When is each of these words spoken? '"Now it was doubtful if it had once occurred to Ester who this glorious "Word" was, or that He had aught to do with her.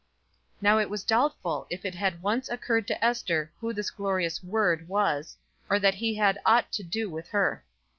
'"Now 0.63 0.79
it 0.79 0.89
was 0.89 1.03
doubtful 1.03 1.67
if 1.69 1.85
it 1.85 1.93
had 1.93 2.23
once 2.23 2.49
occurred 2.49 2.87
to 2.87 3.05
Ester 3.05 3.51
who 3.59 3.71
this 3.71 3.91
glorious 3.91 4.43
"Word" 4.43 4.87
was, 4.89 5.37
or 5.69 5.77
that 5.77 5.93
He 5.93 6.15
had 6.15 6.39
aught 6.43 6.71
to 6.71 6.81
do 6.83 7.07
with 7.07 7.27
her. 7.27 7.63